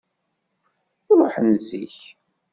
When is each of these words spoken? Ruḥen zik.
Ruḥen 1.17 1.49
zik. 1.65 1.97